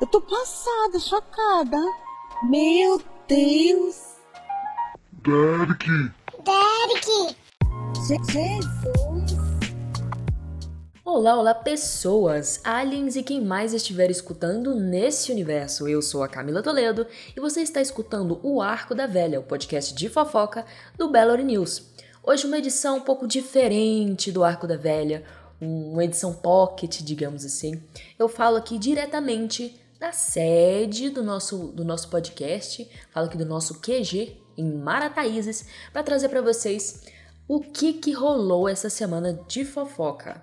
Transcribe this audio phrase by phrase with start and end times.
[0.00, 1.76] Eu tô passada, chocada.
[2.48, 4.16] Meu Deus.
[5.12, 5.86] Derek.
[6.42, 7.36] Derek.
[8.06, 8.66] Jesus.
[11.04, 15.86] Olá, olá pessoas, aliens e quem mais estiver escutando nesse universo.
[15.86, 17.06] Eu sou a Camila Toledo
[17.36, 20.64] e você está escutando o Arco da Velha, o podcast de fofoca
[20.96, 21.92] do Bellary News.
[22.24, 25.22] Hoje uma edição um pouco diferente do Arco da Velha,
[25.60, 27.80] uma edição pocket, digamos assim.
[28.18, 33.80] Eu falo aqui diretamente da sede do nosso, do nosso podcast, falo aqui do nosso
[33.80, 37.04] QG em Marataízes, para trazer para vocês
[37.46, 40.42] o que, que rolou essa semana de fofoca.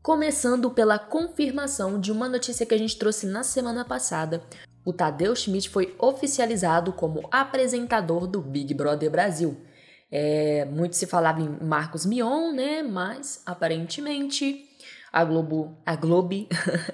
[0.00, 4.44] Começando pela confirmação de uma notícia que a gente trouxe na semana passada.
[4.84, 9.60] O Tadeu Schmidt foi oficializado como apresentador do Big Brother Brasil.
[10.08, 12.84] É, muito se falava em Marcos Mion, né?
[12.84, 14.68] Mas aparentemente
[15.14, 16.48] a Globo, a Globe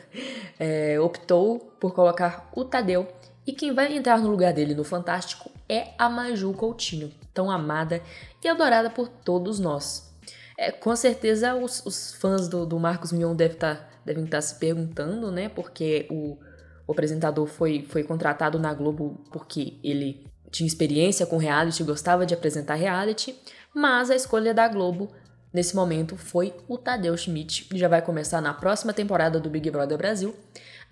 [0.58, 3.06] é, optou por colocar o Tadeu
[3.46, 8.00] e quem vai entrar no lugar dele no Fantástico é a Maju Coutinho, tão amada
[8.42, 10.10] e adorada por todos nós.
[10.56, 14.38] É, com certeza os, os fãs do, do, Marcos Mion devem estar tá, devem estar
[14.38, 15.50] tá se perguntando, né?
[15.50, 16.38] Porque o,
[16.86, 22.32] o apresentador foi, foi contratado na Globo porque ele tinha experiência com reality, gostava de
[22.32, 23.38] apresentar reality,
[23.74, 25.12] mas a escolha da Globo
[25.56, 29.70] nesse momento foi o Tadeu Schmidt, que já vai começar na próxima temporada do Big
[29.70, 30.36] Brother Brasil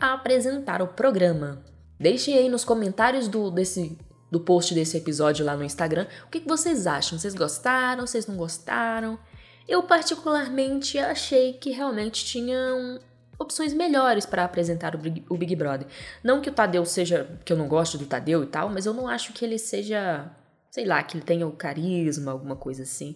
[0.01, 1.63] a apresentar o programa.
[2.01, 3.99] Deixem aí nos comentários do, desse,
[4.31, 7.19] do post desse episódio lá no Instagram o que, que vocês acham.
[7.19, 8.07] Vocês gostaram?
[8.07, 9.19] Vocês não gostaram?
[9.69, 12.99] Eu, particularmente, achei que realmente tinham
[13.39, 15.87] opções melhores para apresentar o Big, o Big Brother.
[16.23, 17.39] Não que o Tadeu seja.
[17.45, 20.31] que eu não gosto do Tadeu e tal, mas eu não acho que ele seja.
[20.71, 23.15] sei lá, que ele tenha o carisma, alguma coisa assim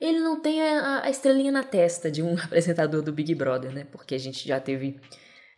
[0.00, 3.86] ele não tem a, a, estrelinha na testa de um apresentador do Big Brother, né?
[3.90, 4.98] Porque a gente já teve.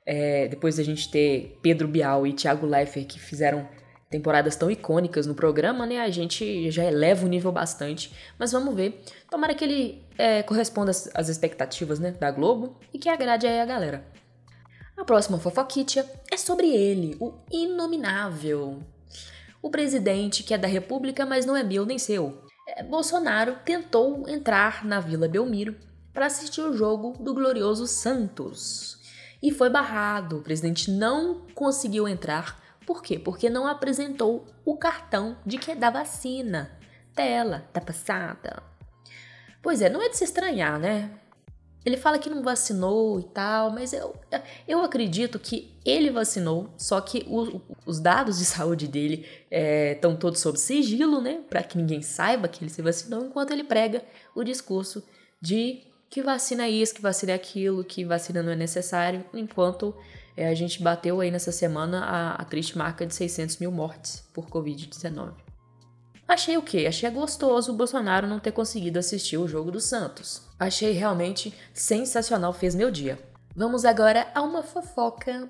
[0.05, 3.69] É, depois da gente ter Pedro Bial e Thiago Leifert que fizeram
[4.11, 6.01] temporadas tão icônicas no programa, né?
[6.01, 8.13] A gente já eleva o nível bastante.
[8.39, 9.03] Mas vamos ver.
[9.31, 13.61] Tomara que ele é, corresponda às, às expectativas né, da Globo e que agrade aí
[13.61, 14.05] a galera.
[14.97, 18.83] A próxima fofoquitia é sobre ele, o inominável.
[19.63, 22.43] O presidente que é da República, mas não é meu nem seu.
[22.89, 25.77] Bolsonaro tentou entrar na Vila Belmiro
[26.13, 28.99] para assistir o jogo do glorioso Santos
[29.43, 30.39] e foi barrado.
[30.39, 32.63] O presidente não conseguiu entrar.
[32.87, 33.19] Por quê?
[33.19, 36.79] Porque não apresentou o cartão de que é da vacina.
[37.15, 38.63] Tela, tá passada.
[39.61, 41.11] Pois é, não é de se estranhar, né?
[41.85, 44.15] Ele fala que não vacinou e tal, mas eu,
[44.69, 50.17] eu acredito que ele vacinou, só que o, os dados de saúde dele estão é,
[50.17, 51.41] todos sob sigilo, né?
[51.51, 54.05] Para que ninguém saiba que ele se vacinou, enquanto ele prega
[54.35, 55.03] o discurso
[55.41, 59.95] de que vacina é isso, que vacina é aquilo, que vacina não é necessário, enquanto
[60.37, 64.23] é, a gente bateu aí nessa semana a, a triste marca de 600 mil mortes
[64.33, 65.33] por Covid-19.
[66.33, 66.87] Achei o quê?
[66.89, 70.41] Achei gostoso o Bolsonaro não ter conseguido assistir o jogo do Santos.
[70.59, 73.19] Achei realmente sensacional, fez meu dia.
[73.55, 75.47] Vamos agora a uma fofoca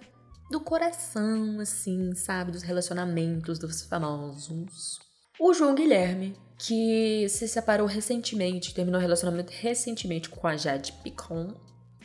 [0.51, 2.51] do coração, assim, sabe?
[2.51, 4.99] Dos relacionamentos dos famosos.
[5.39, 11.55] O João Guilherme, que se separou recentemente, terminou o relacionamento recentemente com a Jade Picon,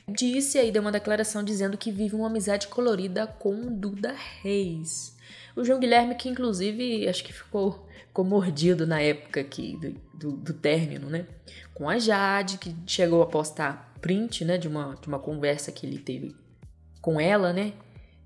[0.07, 5.17] disse aí, deu uma declaração dizendo que vive uma amizade colorida com Duda Reis.
[5.57, 7.87] O João Guilherme, que inclusive acho que ficou
[8.17, 11.27] ficou mordido na época aqui do, do, do, término, né?
[11.73, 15.85] Com a Jade, que chegou a postar print, né, de uma, de uma conversa que
[15.85, 16.35] ele teve
[16.99, 17.73] com ela, né?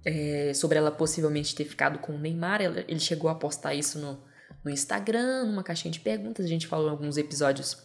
[0.06, 2.62] É, sobre ela possivelmente ter ficado com o Neymar.
[2.62, 4.18] Ele chegou a postar isso no,
[4.64, 6.46] no Instagram, numa caixinha de perguntas.
[6.46, 7.78] A gente falou em alguns episódios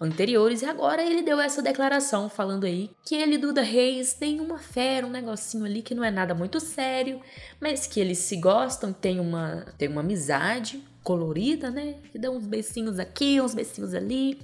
[0.00, 4.58] anteriores e agora ele deu essa declaração falando aí que ele Duda Reis têm uma
[4.58, 7.20] fé, um negocinho ali que não é nada muito sério,
[7.60, 11.96] mas que eles se gostam, tem uma, tem uma amizade colorida, né?
[12.12, 14.40] Que dá uns beicinhos aqui, uns beicinhos ali.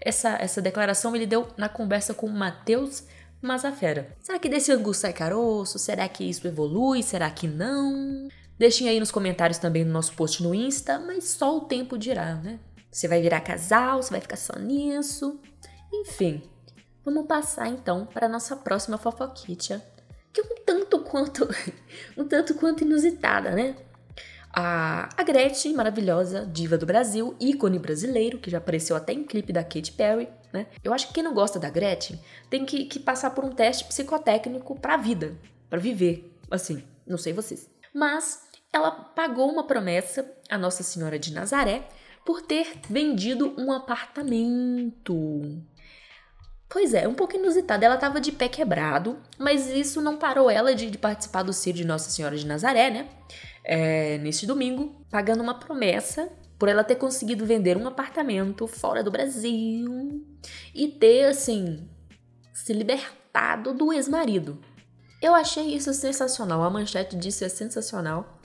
[0.00, 3.04] Essa, essa declaração ele deu na conversa com o Matheus
[3.40, 4.16] Mazafera.
[4.20, 5.78] Será que desse angu sai caroço?
[5.78, 7.02] Será que isso evolui?
[7.02, 8.28] Será que não?
[8.58, 12.34] Deixem aí nos comentários também no nosso post no Insta, mas só o tempo dirá,
[12.34, 12.58] né?
[12.90, 15.40] Você vai virar casal, você vai ficar só nisso.
[15.92, 16.42] Enfim,
[17.04, 19.82] vamos passar então para a nossa próxima fofoquitia,
[20.32, 21.48] que é um tanto quanto
[22.16, 23.76] um tanto quanto inusitada, né?
[24.50, 29.52] A, a Gretchen, maravilhosa, diva do Brasil, ícone brasileiro, que já apareceu até em clipe
[29.52, 30.66] da Katy Perry, né?
[30.82, 32.18] Eu acho que quem não gosta da Gretchen
[32.48, 35.36] tem que, que passar por um teste psicotécnico pra vida,
[35.68, 37.68] para viver, assim, não sei vocês.
[37.94, 41.86] Mas ela pagou uma promessa à Nossa Senhora de Nazaré
[42.28, 45.40] por ter vendido um apartamento.
[46.68, 47.86] Pois é, um pouco inusitada.
[47.86, 51.78] Ela tava de pé quebrado, mas isso não parou ela de, de participar do Ciro
[51.78, 53.08] de Nossa Senhora de Nazaré, né?
[53.64, 59.10] É, neste domingo, pagando uma promessa por ela ter conseguido vender um apartamento fora do
[59.10, 60.22] Brasil
[60.74, 61.88] e ter, assim,
[62.52, 64.60] se libertado do ex-marido.
[65.22, 66.62] Eu achei isso sensacional.
[66.62, 68.38] A manchete disso é sensacional.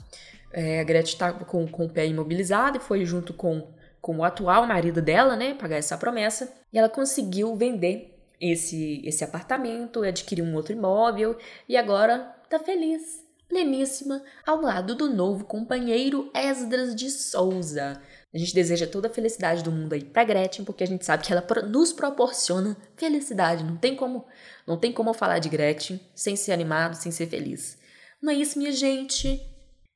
[0.56, 3.73] É, a Gretchen tá com, com o pé imobilizado e foi junto com,
[4.04, 5.54] com o atual marido dela, né?
[5.54, 6.52] Pagar essa promessa.
[6.70, 12.18] E ela conseguiu vender esse, esse apartamento, adquiriu um outro imóvel e agora
[12.50, 17.98] tá feliz, pleníssima, ao lado do novo companheiro Esdras de Souza.
[18.34, 21.24] A gente deseja toda a felicidade do mundo aí pra Gretchen, porque a gente sabe
[21.24, 23.64] que ela nos proporciona felicidade.
[23.64, 24.26] Não tem como,
[24.66, 27.78] não tem como falar de Gretchen sem ser animado, sem ser feliz.
[28.20, 29.40] Não é isso, minha gente?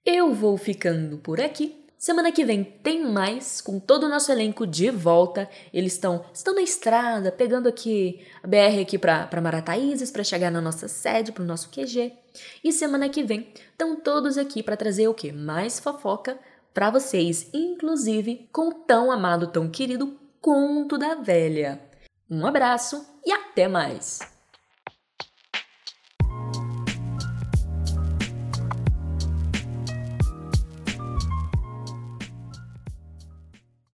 [0.02, 1.87] Eu vou ficando por aqui.
[1.98, 5.50] Semana que vem tem mais, com todo o nosso elenco de volta.
[5.74, 10.60] Eles estão estão na estrada, pegando aqui a BR aqui para Marataízes, para chegar na
[10.60, 12.12] nossa sede, para o nosso QG.
[12.62, 15.32] E semana que vem estão todos aqui para trazer o que?
[15.32, 16.38] Mais fofoca
[16.72, 21.80] para vocês, inclusive com o tão amado, tão querido Conto da Velha.
[22.30, 24.37] Um abraço e até mais!